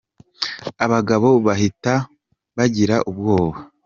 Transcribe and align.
Abagabo 0.85 1.29
bahita 1.45 1.93
bagira 2.55 2.95
ubwoba. 3.09 3.57